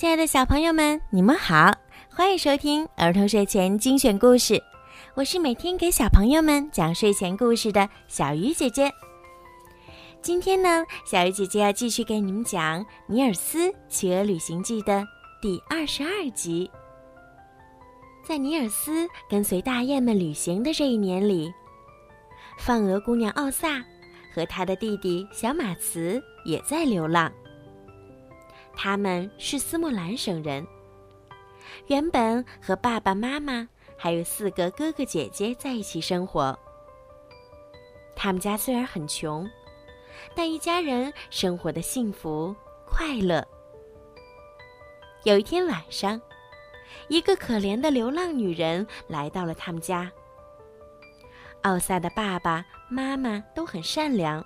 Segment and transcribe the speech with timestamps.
[0.00, 1.70] 亲爱的小朋友们，你们好，
[2.08, 4.58] 欢迎收听儿童睡前精选故事。
[5.12, 8.90] 我是每天给小朋友们讲睡前故事的小鱼姐姐。
[10.22, 15.06] 今天呢，小鱼姐姐要继续给你们讲《尼尔斯企鹅旅行记》的
[15.38, 16.70] 第二十二集。
[18.24, 21.52] 在尼尔斯跟随大雁们旅行的这一年里，
[22.56, 23.84] 放鹅姑娘奥萨
[24.34, 27.30] 和她的弟弟小马茨也在流浪。
[28.82, 30.66] 他们是斯莫兰省人，
[31.88, 36.58] 原本和爸爸妈妈还有四个哥哥姐姐在一起生活。
[38.16, 39.46] 他们家虽然很穷，
[40.34, 42.56] 但一家人生活的幸福
[42.86, 43.46] 快乐。
[45.24, 46.18] 有一天晚上，
[47.08, 50.10] 一个可怜的流浪女人来到了他们家。
[51.64, 54.42] 奥萨的爸爸妈妈都很善良，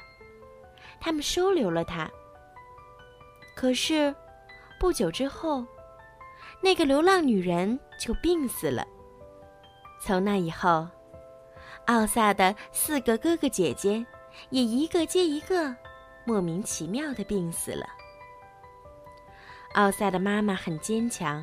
[1.00, 2.10] 他们收留了她。
[3.54, 4.12] 可是，
[4.84, 5.64] 不久之后，
[6.60, 8.86] 那个流浪女人就病死了。
[9.98, 10.86] 从那以后，
[11.86, 14.04] 奥萨的四个哥哥姐姐
[14.50, 15.74] 也一个接一个
[16.26, 17.86] 莫名其妙的病死了。
[19.72, 21.42] 奥萨的妈妈很坚强，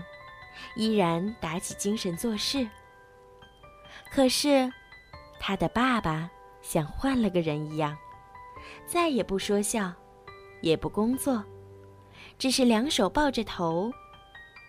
[0.75, 2.69] 依然打起精神做事。
[4.11, 4.71] 可是，
[5.39, 6.29] 他的爸爸
[6.61, 7.97] 像换了个人一样，
[8.85, 9.91] 再也不说笑，
[10.61, 11.43] 也不工作。
[12.41, 13.93] 只是两手抱着头，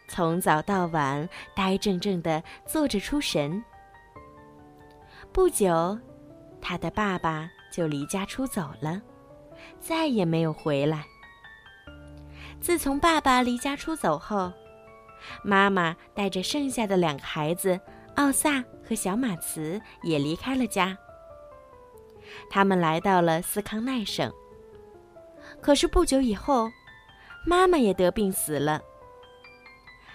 [0.06, 3.65] 从早到晚呆怔怔的坐着出神。
[5.33, 5.98] 不久，
[6.61, 9.00] 他的爸爸就离家出走了，
[9.81, 11.06] 再也没有回来。
[12.61, 14.53] 自从爸爸离家出走后，
[15.43, 17.81] 妈妈带着剩下的两个孩子
[18.17, 20.95] 奥萨和小马茨也离开了家。
[22.50, 24.31] 他们来到了斯康奈省。
[25.62, 26.69] 可是不久以后。
[27.45, 28.81] 妈妈也得病死了。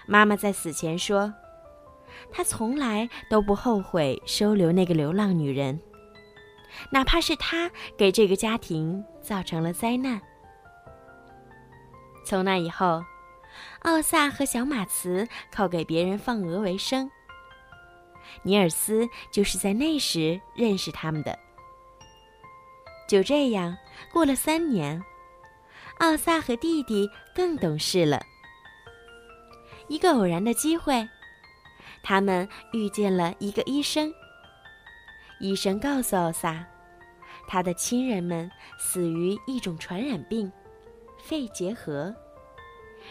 [0.06, 1.34] 妈妈在死前说
[2.32, 5.80] ：“她从来都不后悔收留那个流浪女人，
[6.90, 10.22] 哪怕是她给这个家庭造成了灾难。”
[12.26, 13.04] 从那以后，
[13.80, 17.10] 奥萨和小马茨靠给别人放鹅为生。
[18.44, 21.38] 尼尔斯就是在那时认识他们的。
[23.08, 23.78] 就这样
[24.12, 25.02] 过了三年。
[26.00, 28.22] 奥萨和弟弟更懂事了。
[29.88, 31.08] 一个偶然的机会，
[32.04, 34.14] 他们遇见了一个医生。
[35.40, 36.66] 医生告诉奥萨，
[37.48, 40.52] 他的亲人们死于一种传染病——
[41.18, 42.14] 肺结核，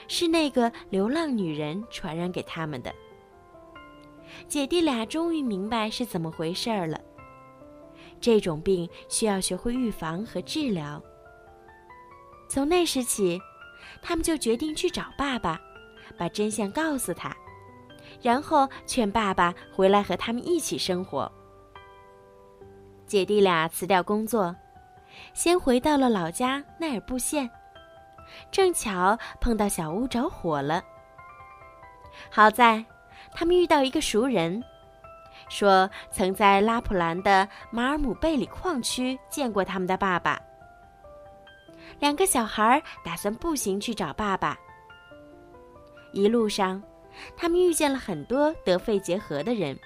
[0.06, 2.94] 是那个流浪女人传染给他们的。
[4.46, 7.00] 姐弟俩终于明白是怎么回事了。
[8.20, 11.02] 这种病需要学会预防和治疗。
[12.48, 13.40] 从那时起，
[14.00, 15.60] 他们就决定去找爸爸，
[16.16, 17.36] 把真相告诉他，
[18.22, 21.30] 然后劝爸爸回来和他们一起生活。
[23.06, 24.54] 姐弟俩辞掉工作，
[25.34, 27.48] 先回到了老家奈尔布县，
[28.50, 30.82] 正巧碰到小屋着火了。
[32.30, 32.84] 好在，
[33.32, 34.62] 他们遇到一个熟人，
[35.48, 40.40] 说曾在拉普兰的马尔姆贝里矿区见过他们的爸爸。
[41.98, 44.58] 两个小孩打算步行去找爸爸。
[46.12, 46.82] 一路上，
[47.36, 49.78] 他们遇见了很多得肺结核的人，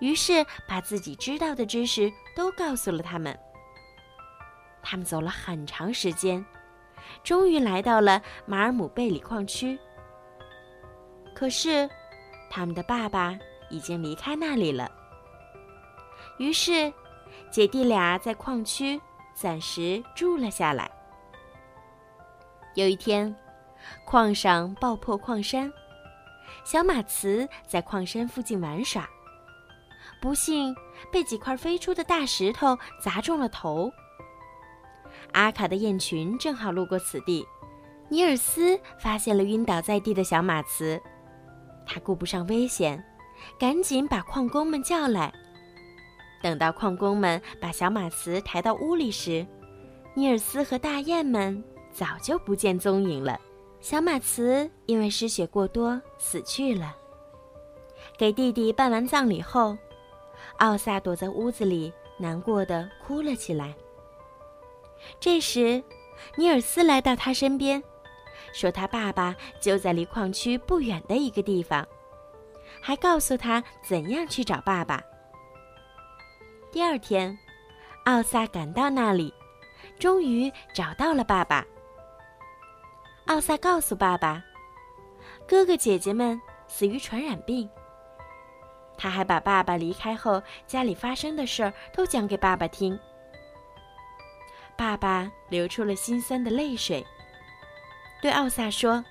[0.00, 3.38] 于是把自己知道的知识都告诉了他们。
[4.82, 6.44] 他们走了很长时间，
[7.22, 9.78] 终于来到了马尔姆贝里矿区。
[11.34, 11.88] 可是，
[12.50, 13.38] 他们的爸爸
[13.70, 14.90] 已经离开那里了。
[16.38, 16.92] 于是，
[17.50, 19.00] 姐弟俩在矿区
[19.34, 20.90] 暂时住了下来。
[22.78, 23.34] 有一天，
[24.04, 25.68] 矿上爆破矿山，
[26.62, 29.04] 小马茨在矿山附近玩耍，
[30.22, 30.72] 不幸
[31.10, 33.92] 被几块飞出的大石头砸中了头。
[35.32, 37.44] 阿卡的雁群正好路过此地，
[38.08, 41.02] 尼尔斯发现了晕倒在地的小马茨，
[41.84, 43.04] 他顾不上危险，
[43.58, 45.34] 赶紧把矿工们叫来。
[46.40, 49.44] 等到矿工们把小马茨抬到屋里时，
[50.14, 51.60] 尼尔斯和大雁们。
[51.98, 53.40] 早就不见踪影了。
[53.80, 56.96] 小马茨因为失血过多死去了。
[58.16, 59.76] 给弟弟办完葬礼后，
[60.58, 63.74] 奥萨躲在屋子里，难过的哭了起来。
[65.18, 65.82] 这时，
[66.36, 67.82] 尼尔斯来到他身边，
[68.52, 71.84] 说他爸爸就在离矿区不远的一个地方，
[72.80, 75.02] 还告诉他怎样去找爸爸。
[76.70, 77.36] 第二天，
[78.04, 79.34] 奥萨赶到那里，
[79.98, 81.66] 终于找到了爸爸。
[83.28, 84.42] 奥萨告诉爸爸
[85.46, 87.68] ：“哥哥姐姐们死于传染病。
[88.96, 92.98] 他还把爸爸离开后家里发生的事儿都讲给爸爸听。
[94.78, 97.06] 爸爸流出了心酸的泪水，
[98.22, 99.04] 对奥萨说：“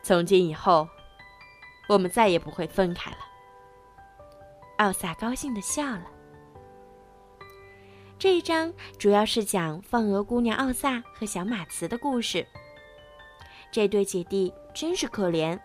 [0.00, 0.88] 从今以后，
[1.88, 3.18] 我们再也不会分开了。”
[4.78, 6.06] 奥萨高兴的笑了。
[8.20, 12.46] 这一章主要是讲放鹅姑娘奥萨和小马茨的故事。
[13.70, 15.58] 这对姐弟真是可怜，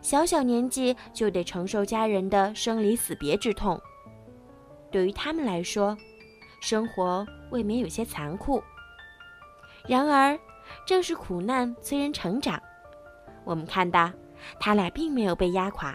[0.00, 3.80] 小小年纪就得承受家人的生离死别之痛。
[4.90, 5.96] 对于他们来说，
[6.60, 8.62] 生活未免有些残酷。
[9.86, 10.38] 然而，
[10.86, 12.60] 正是苦难催人成长。
[13.44, 14.10] 我们看到，
[14.58, 15.94] 他俩并没有被压垮，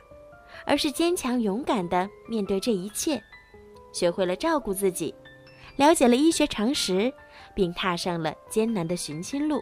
[0.66, 3.22] 而是坚强勇敢地面对这一切，
[3.94, 5.14] 学会了照顾自己，
[5.78, 7.12] 了解了医学常识，
[7.56, 9.62] 并踏上了艰难的寻亲路。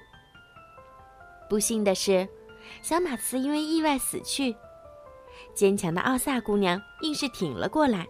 [1.50, 2.28] 不幸的是，
[2.81, 4.56] 小马茨因为意外死去。
[5.56, 8.07] 坚强的奥萨姑娘硬是挺了过来，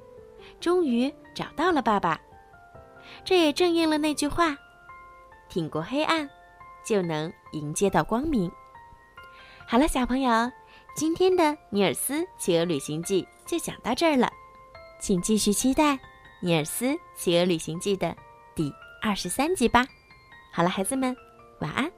[0.60, 2.20] 终于找到了爸爸。
[3.24, 4.58] 这也正应了那句话
[5.50, 6.30] ：“挺过黑暗，
[6.86, 8.52] 就能迎接到光明。”
[9.66, 10.52] 好了，小朋友，
[10.96, 14.30] 今天的《尼尔斯企鹅旅行记》就讲到这儿了，
[15.00, 15.94] 请继续期待
[16.42, 18.16] 《尼尔斯企鹅旅行记》的
[18.54, 18.72] 第
[19.02, 19.86] 二十三集吧。
[20.52, 21.16] 好了，孩子们，
[21.62, 21.90] 晚安。